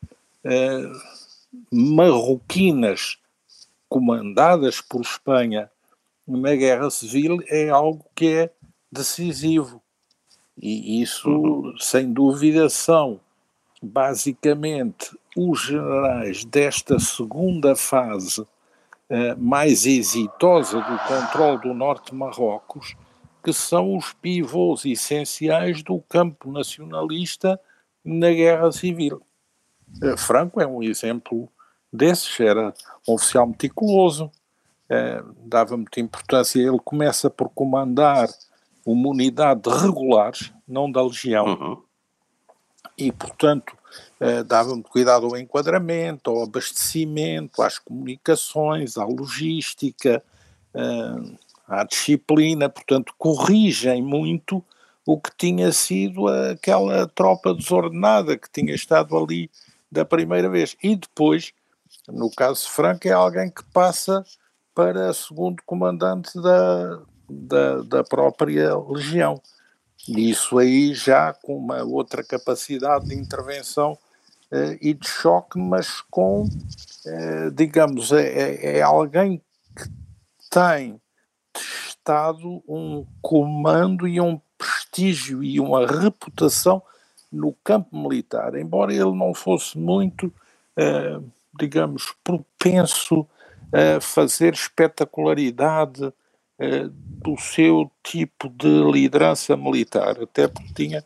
[1.70, 3.18] marroquinas
[3.88, 5.70] comandadas por Espanha
[6.26, 8.50] na Guerra Civil é algo que é
[8.90, 9.80] decisivo.
[10.56, 11.74] E isso, uhum.
[11.78, 13.20] sem dúvida, são
[13.82, 18.44] basicamente os generais desta segunda fase
[19.08, 22.96] eh, mais exitosa do controle do Norte de Marrocos,
[23.46, 27.60] que são os pivôs essenciais do campo nacionalista
[28.04, 29.22] na Guerra Civil.
[30.02, 31.48] Eh, Franco é um exemplo
[31.92, 32.74] desses, era
[33.06, 34.32] um oficial meticuloso,
[34.88, 36.58] eh, dava muita importância.
[36.58, 38.28] Ele começa por comandar
[38.84, 41.82] uma unidade de regulares, não da legião, uhum.
[42.98, 43.76] e, portanto,
[44.18, 50.20] eh, dava muito cuidado ao enquadramento, ao abastecimento, às comunicações, à logística,
[50.74, 54.64] eh, à disciplina, portanto, corrigem muito
[55.04, 59.50] o que tinha sido aquela tropa desordenada que tinha estado ali
[59.90, 60.76] da primeira vez.
[60.82, 61.52] E depois,
[62.08, 64.24] no caso Franco, é alguém que passa
[64.74, 69.40] para segundo comandante da, da, da própria legião.
[70.08, 73.96] E isso aí já com uma outra capacidade de intervenção
[74.50, 76.48] eh, e de choque, mas com,
[77.06, 79.42] eh, digamos, é, é, é alguém
[79.74, 79.88] que
[80.50, 81.00] tem
[82.06, 86.80] testado um comando e um prestígio e uma reputação
[87.32, 90.32] no campo militar, embora ele não fosse muito,
[90.76, 91.18] eh,
[91.58, 93.26] digamos, propenso
[93.72, 96.12] a fazer espetacularidade
[96.88, 101.04] do seu tipo de liderança militar, até porque tinha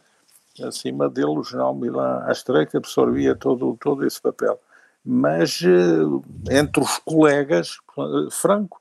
[0.62, 4.60] acima dele o general Milan Astrei que absorvia todo, todo esse papel.
[5.04, 7.78] Mas eh, entre os colegas,
[8.30, 8.79] Franco,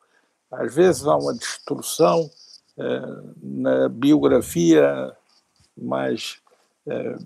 [0.51, 2.29] às vezes há uma distorção
[2.77, 5.15] eh, na biografia
[5.77, 6.37] mais
[6.87, 7.17] eh,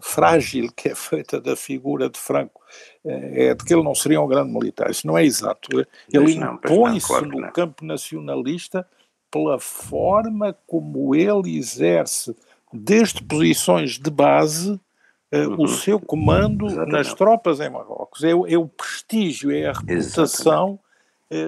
[0.00, 2.62] frágil que é feita da figura de Franco,
[3.04, 4.90] é de que ele não seria um grande militar.
[4.90, 5.68] Isso não é exato.
[6.10, 8.86] Ele impõe-se claro no campo nacionalista
[9.30, 12.34] pela forma como ele exerce
[12.72, 15.62] desde posições de base uh, uhum.
[15.62, 16.92] o seu comando Exatamente.
[16.92, 18.22] nas tropas em Marrocos.
[18.24, 20.78] É, é, o prestígio, é a reputação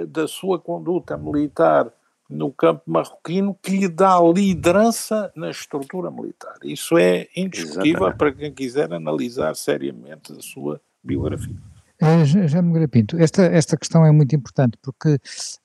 [0.08, 1.92] da sua conduta militar
[2.28, 6.54] no campo marroquino que lhe dá liderança na estrutura militar.
[6.62, 11.56] Isso é indiscutível para quem quiser analisar seriamente a sua biografia.
[12.00, 15.16] É, já me Pinto, esta, esta questão é muito importante porque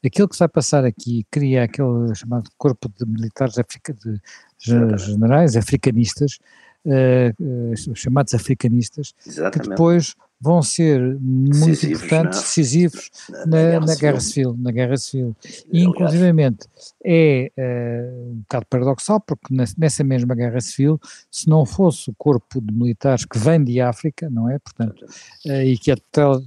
[0.05, 4.21] aquilo que se vai passar aqui cria aquele chamado corpo de militares africa, de
[4.59, 6.37] generais africanistas,
[6.85, 9.59] uh, uh, chamados africanistas, Exatamente.
[9.59, 12.43] que depois vão ser muito decisivos, importantes, não?
[12.43, 14.55] decisivos na, na, na, guerra, civil.
[14.57, 15.35] na guerra civil.
[15.71, 16.67] E, inclusivamente,
[17.03, 20.99] é uh, um bocado paradoxal, porque nessa mesma guerra civil,
[21.29, 24.57] se não fosse o corpo de militares que vem de África, não é?
[24.59, 25.05] Portanto,
[25.45, 25.95] uh, e que é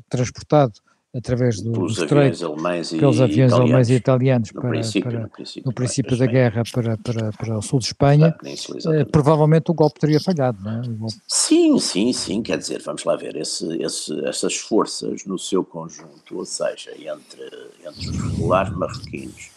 [0.08, 0.72] transportado
[1.14, 4.52] através do, pelos do aviões alemães e pelos aviões italianos, alemães e italianos.
[4.52, 7.78] no para, princípio, para, no princípio, no princípio da guerra para, para, para o sul
[7.80, 11.08] de Espanha, eh, provavelmente o golpe teria falhado, não é?
[11.28, 16.38] Sim, sim, sim, quer dizer, vamos lá ver, esse, esse, essas forças no seu conjunto,
[16.38, 17.50] ou seja, entre,
[17.86, 19.50] entre os regulares marroquinos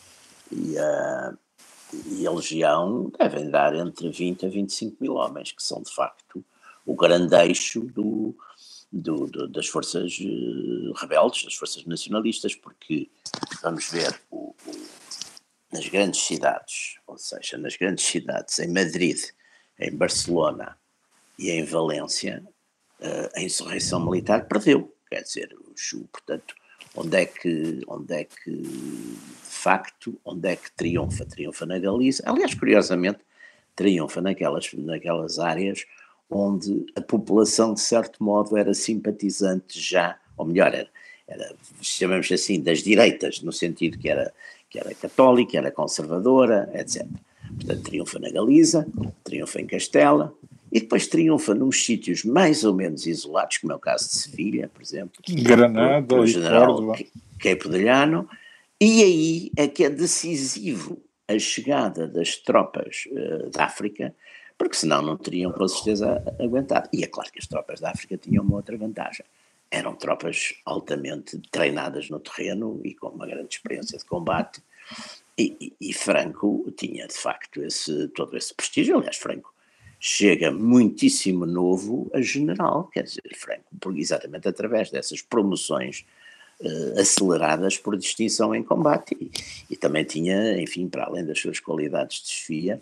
[0.52, 1.34] e a,
[2.20, 6.44] e a legião, devem dar entre 20 a 25 mil homens, que são de facto
[6.86, 8.36] o grande eixo do,
[8.92, 13.10] do, do, das forças uh, rebeldes, das forças nacionalistas, porque
[13.62, 14.88] vamos ver o, o,
[15.72, 19.20] nas grandes cidades, ou seja, nas grandes cidades, em Madrid,
[19.80, 20.78] em Barcelona
[21.38, 22.44] e em Valência,
[23.00, 24.96] uh, a insurreição militar perdeu.
[25.10, 25.56] Quer dizer,
[26.12, 26.56] portanto,
[26.96, 31.26] onde é que, onde é que, de facto, onde é que triunfa?
[31.26, 32.24] Triunfa na Galiza.
[32.26, 33.20] Aliás, curiosamente,
[33.76, 35.86] triunfa naquelas, naquelas áreas
[36.30, 40.88] onde a população, de certo modo, era simpatizante já, ou melhor, era,
[41.28, 44.34] era chamamos assim, das direitas, no sentido que era,
[44.70, 47.06] que era católica, era conservadora, etc.
[47.58, 48.88] Portanto, triunfa na Galiza,
[49.24, 50.34] triunfa em Castela,
[50.72, 54.70] e depois triunfa nos sítios mais ou menos isolados, como é o caso de Sevilha,
[54.74, 55.22] por exemplo.
[55.30, 56.94] Granada, o general
[57.40, 58.28] Capodelhano,
[58.82, 64.14] e aí é que é decisivo a chegada das tropas uh, da África,
[64.58, 66.90] porque senão não teriam com certeza aguentado.
[66.94, 69.26] E é claro que as tropas da África tinham uma outra vantagem.
[69.70, 74.62] Eram tropas altamente treinadas no terreno e com uma grande experiência de combate.
[75.38, 78.98] E, e, e Franco tinha de facto esse, todo esse prestígio.
[78.98, 79.54] Aliás, Franco
[80.00, 83.64] chega muitíssimo novo a general, quer dizer, Franco,
[83.98, 86.06] exatamente através dessas promoções
[86.60, 89.18] uh, aceleradas por distinção em combate.
[89.20, 89.32] E,
[89.72, 92.80] e, também tinha, enfim, para além das suas qualidades de eh,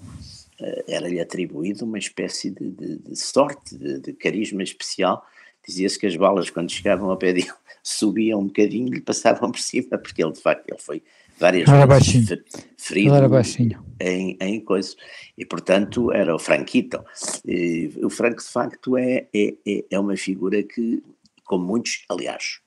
[0.88, 5.26] era-lhe atribuído uma espécie de, de, de sorte, de, de, carisma especial,
[5.66, 7.51] dizia-se que as balas, quando chegavam ao pé dele,
[7.84, 11.01] subiam um bocadinho e lhe passavam por cima, porque ele, de facto, ele foi
[11.39, 12.43] várias Era vezes baixinho.
[12.78, 13.86] ferido era baixinho.
[13.99, 14.95] em, em coisas.
[15.38, 17.03] E, portanto, era o Franquito.
[17.45, 21.03] E o Franco, de facto, é, é, é- é uma figura que,
[21.43, 22.59] como muitos, aliás,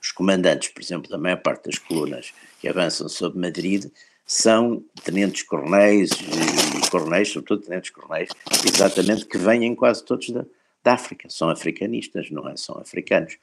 [0.00, 3.86] os comandantes, por exemplo, da maior parte das colunas que avançam sobre Madrid,
[4.24, 6.61] são tenentes-coronéis e
[6.92, 8.28] coronéis, sobretudo tenentes-coronéis,
[8.66, 10.44] exatamente, que vêm quase todos da,
[10.84, 12.56] da África, são africanistas, não é?
[12.56, 13.38] São africanos.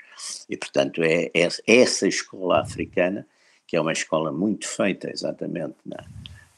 [0.47, 3.26] E, portanto, é, é essa escola africana,
[3.66, 5.97] que é uma escola muito feita exatamente na,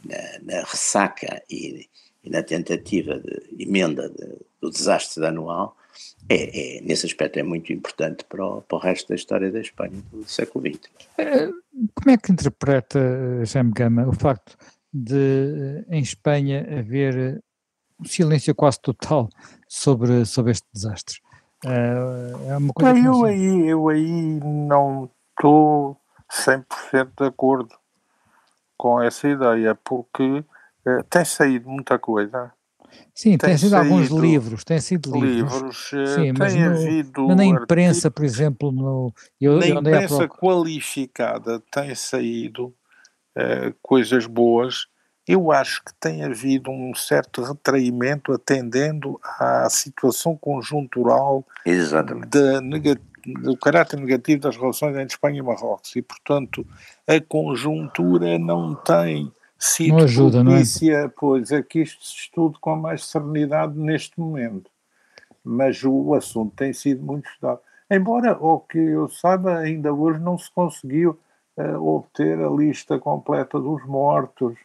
[0.06, 1.88] na, na ressaca e,
[2.24, 5.76] e na tentativa de emenda de- do desastre anual,
[6.30, 9.60] é, é, nesse aspecto é muito importante para o, para o resto da história da
[9.60, 10.89] Espanha do século XX.
[11.96, 14.56] Como é que interpreta, eh, Jaime Gama, o facto
[14.94, 17.39] de, eh, em Espanha, haver eh,
[18.00, 19.30] um silêncio quase total
[19.68, 21.18] sobre, sobre este desastre?
[21.66, 25.98] Eh, É uma coisa não eu, aí, eu aí não estou
[26.30, 27.76] 100% de acordo
[28.78, 30.44] com essa ideia, porque
[31.10, 32.52] tem saído muita coisa.
[33.14, 35.54] Sim, tem tem sido alguns livros, tem sido livros.
[35.54, 37.28] Livros, Sim, mas, tem no- havido.
[37.28, 42.74] mas na imprensa, por exemplo, no, eu, na eu imprensa qualificada tem saído
[43.36, 44.88] eh, coisas boas.
[45.27, 51.45] Eu acho que tem havido um certo retraimento atendendo à situação conjuntural
[53.43, 56.65] do caráter negativo das relações entre Espanha e Marrocos e, portanto,
[57.07, 60.55] a conjuntura não tem sido Não ajuda, não é?
[60.55, 64.71] propícia, pois, a que isto se estude com mais serenidade neste momento.
[65.43, 67.59] Mas o assunto tem sido muito estudado.
[67.89, 71.19] Embora, o que eu saiba, ainda hoje não se conseguiu
[71.58, 74.58] obter a lista completa dos mortos.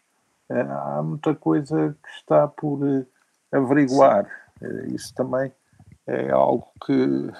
[0.48, 3.04] Eh, há muita coisa que está por eh,
[3.52, 4.26] averiguar.
[4.60, 5.52] Eh, isso também
[6.06, 7.30] é algo que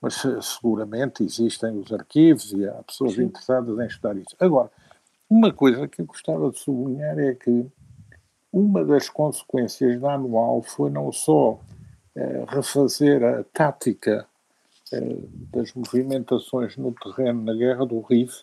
[0.00, 4.34] mas seguramente existem os arquivos e há pessoas interessadas em estudar isso.
[4.40, 4.68] Agora,
[5.30, 7.70] uma coisa que eu gostava de sublinhar é que
[8.52, 11.60] uma das consequências da anual foi não só
[12.48, 14.26] refazer a tática
[15.00, 18.42] das movimentações no terreno na Guerra do Rif,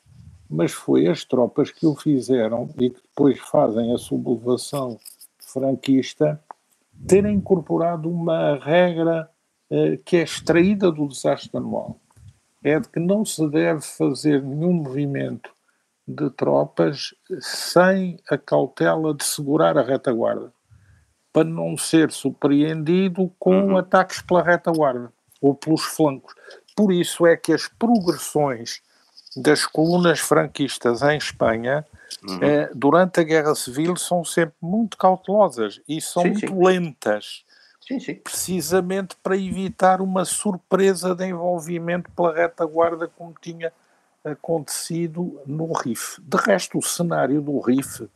[0.50, 4.98] mas foi as tropas que o fizeram e que depois fazem a sublevação
[5.40, 6.42] franquista
[7.08, 9.30] terem incorporado uma regra
[9.70, 12.00] eh, que é extraída do desastre anual.
[12.64, 15.52] É de que não se deve fazer nenhum movimento
[16.08, 20.52] de tropas sem a cautela de segurar a retaguarda,
[21.32, 26.34] para não ser surpreendido com ataques pela retaguarda ou pelos flancos.
[26.76, 28.82] Por isso é que as progressões
[29.36, 31.86] das colunas franquistas em Espanha
[32.42, 36.64] eh, durante a Guerra Civil são sempre muito cautelosas e são Sim, muito sim.
[36.64, 37.46] lentas
[37.80, 38.16] Sim, sim.
[38.16, 43.72] precisamente para evitar uma surpresa de envolvimento pela retaguarda como tinha
[44.24, 46.20] acontecido no RIF.
[46.22, 48.08] De resto, o cenário do RIF,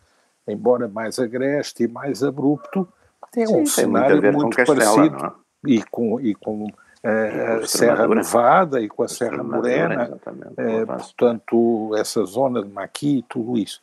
[0.47, 2.87] embora mais agreste e mais abrupto,
[3.35, 5.31] é um tem a cenário muito Castela, parecido é?
[5.71, 6.67] e com, e com
[7.03, 8.07] a Serra.
[8.07, 10.09] Nevada e com a Serra Morena,
[10.57, 11.13] o avanço.
[11.15, 13.81] portanto, essa zona de Maqui, tudo isso.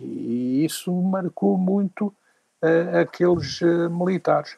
[0.00, 2.12] E isso marcou muito
[3.00, 4.56] aqueles militares.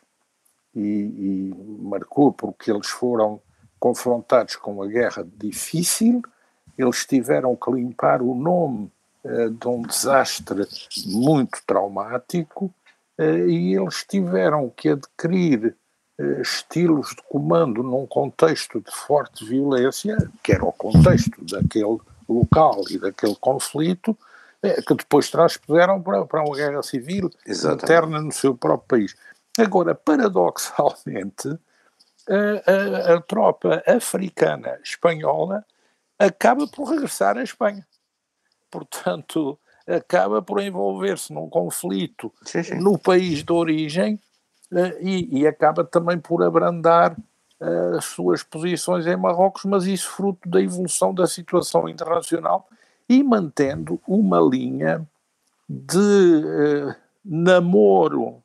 [0.74, 3.40] E, e marcou porque eles foram
[3.78, 6.20] confrontados com uma guerra difícil,
[6.76, 8.90] eles tiveram que limpar o nome
[9.24, 10.66] de um desastre
[11.06, 12.72] muito traumático
[13.18, 15.76] e eles tiveram que adquirir
[16.40, 21.98] estilos de comando num contexto de forte violência, que era o contexto daquele
[22.28, 24.16] local e daquele conflito,
[24.62, 27.84] eh, que depois transpuseram para, para uma guerra civil Exatamente.
[27.84, 29.16] interna no seu próprio país.
[29.56, 31.48] Agora, paradoxalmente,
[32.28, 35.64] a, a- a tropa africana espanhola
[36.18, 37.86] acaba por regressar à Espanha.
[38.70, 42.74] Portanto, acaba por envolver-se num conflito Sim, sim.
[42.74, 44.27] no país de origem eh,
[45.00, 47.16] e, e acaba também por abrandar
[47.60, 52.68] eh, as suas posições em Marrocos, mas isso fruto da evolução da situação internacional
[53.08, 55.04] e mantendo uma linha
[55.68, 58.42] de eh, namoro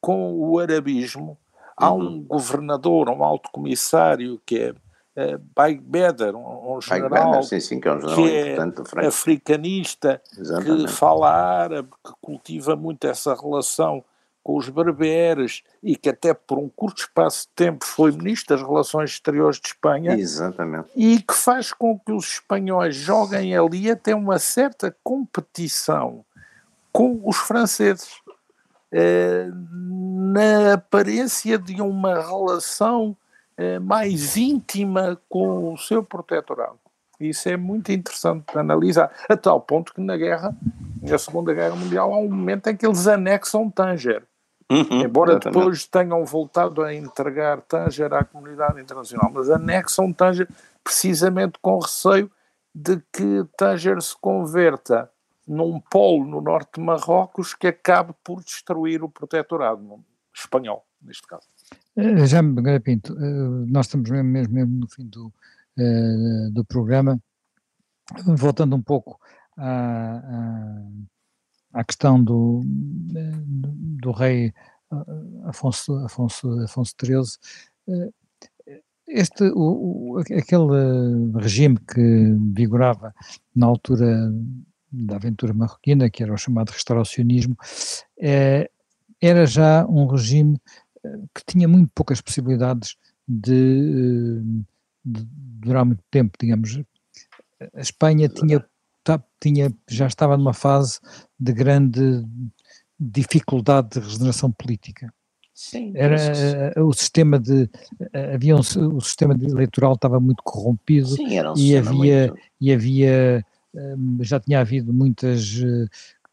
[0.00, 1.36] com o arabismo.
[1.76, 4.74] Há um governador, um alto comissário que é
[5.16, 8.66] eh, Baig Beder, um, um general vai, sim, sim, que é um general que é
[8.66, 9.08] do Franco.
[9.08, 10.88] africanista, que Exatamente.
[10.88, 14.02] fala árabe, que cultiva muito essa relação
[14.44, 18.64] com os berberes e que até por um curto espaço de tempo foi ministro das
[18.64, 20.90] Relações Exteriores de Espanha Exatamente.
[20.94, 26.22] e que faz com que os espanhóis joguem ali até uma certa competição
[26.92, 28.10] com os franceses
[28.92, 33.16] eh, na aparência de uma relação
[33.56, 36.78] eh, mais íntima com o seu protetorado.
[37.18, 40.54] Isso é muito interessante de analisar, a tal ponto que na guerra,
[41.00, 44.22] na Segunda Guerra Mundial, há um momento em que eles anexam Tanger.
[44.70, 45.58] Uhum, Embora exatamente.
[45.58, 50.48] depois tenham voltado a entregar Tanger à comunidade internacional, mas anexam Tanger
[50.82, 52.30] precisamente com receio
[52.74, 55.10] de que Tanger se converta
[55.46, 60.02] num polo no norte de Marrocos que acabe por destruir o protetorado
[60.34, 61.46] espanhol, neste caso.
[61.96, 65.32] Eh, já me Pinto, eh, nós estamos mesmo, mesmo, mesmo no fim do,
[65.78, 67.20] eh, do programa,
[68.24, 69.20] voltando um pouco
[69.56, 70.82] à, à,
[71.74, 74.52] à questão do, do rei
[75.44, 78.10] Afonso, Afonso, Afonso XIII,
[79.06, 83.14] este, o, o, aquele regime que vigorava
[83.54, 84.32] na altura
[84.90, 87.56] da aventura marroquina, que era o chamado restauracionismo,
[88.18, 88.70] é,
[89.20, 90.58] era já um regime
[91.04, 92.96] eh, que tinha muito poucas possibilidades
[93.26, 94.64] de, eh,
[95.04, 96.80] de durar muito tempo, digamos.
[97.74, 98.64] A Espanha tinha,
[99.40, 100.98] tinha, já estava numa fase
[101.38, 102.24] de grande
[102.98, 105.12] dificuldade de regeneração política.
[105.54, 106.16] Sim, era
[106.84, 107.70] o sistema de
[108.32, 108.60] havia um,
[108.96, 112.42] o sistema eleitoral estava muito corrompido Sim, um e havia muito...
[112.60, 113.46] e havia
[114.20, 115.86] já tinha havido muitas eh,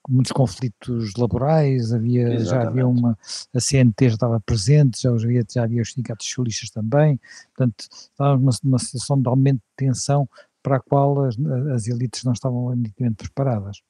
[0.10, 2.50] muitos conflitos laborais, havia, Exatamente.
[2.50, 3.18] já havia uma,
[3.54, 7.20] a CNT já estava presente, já havia, já havia os sindicatos socialistas também,
[7.56, 10.28] portanto estávamos numa, numa situação de aumento de tensão
[10.62, 11.36] para a qual as,
[11.74, 13.82] as elites não estavam minimamente preparadas.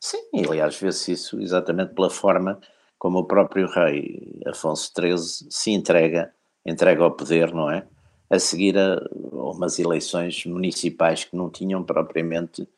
[0.00, 2.60] Sim, e aliás vê-se isso exatamente pela forma
[2.98, 6.32] como o próprio rei Afonso XIII se entrega,
[6.64, 7.86] entrega ao poder, não é?
[8.34, 12.68] a seguir a umas eleições municipais que não tinham propriamente,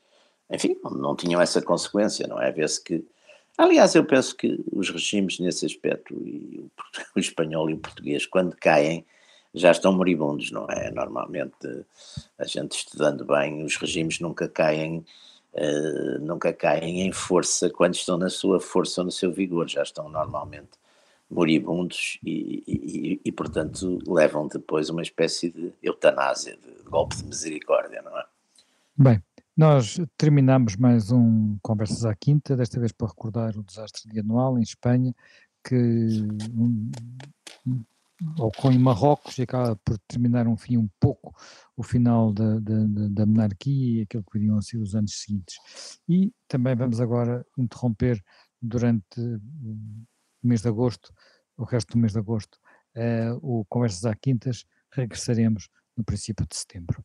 [0.50, 2.50] enfim, não tinham essa consequência, não é?
[2.52, 3.04] Vê-se que,
[3.56, 6.70] aliás, eu penso que os regimes nesse aspecto, e o,
[7.16, 9.06] o espanhol e o português, quando caem,
[9.56, 10.90] já estão moribundos, não é?
[10.90, 11.84] Normalmente,
[12.38, 15.04] a gente estudando bem, os regimes nunca caem,
[15.54, 19.82] uh, nunca caem em força quando estão na sua força ou no seu vigor, já
[19.82, 20.70] estão normalmente
[21.28, 28.02] moribundos e, e, e, portanto, levam depois uma espécie de eutanásia, de golpe de misericórdia,
[28.02, 28.24] não é?
[28.96, 29.22] Bem,
[29.56, 34.58] nós terminamos mais um Conversas à Quinta, desta vez para recordar o desastre de anual
[34.58, 35.14] em Espanha,
[35.64, 36.28] que
[38.22, 41.34] um, ocorre em Marrocos e acaba por terminar um fim um pouco
[41.76, 45.56] o final da, da, da monarquia e aquilo que viriam a ser os anos seguintes.
[46.08, 48.22] E também vamos agora interromper
[48.60, 51.12] durante do mês de agosto,
[51.56, 52.58] o resto do mês de agosto,
[52.96, 57.02] uh, o Conversas à Quintas, regressaremos no princípio de setembro.